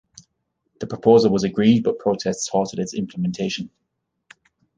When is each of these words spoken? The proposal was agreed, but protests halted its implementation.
The 0.79 0.87
proposal 0.87 1.31
was 1.31 1.43
agreed, 1.43 1.83
but 1.83 1.99
protests 1.99 2.47
halted 2.49 2.79
its 2.79 2.95
implementation. 2.95 3.69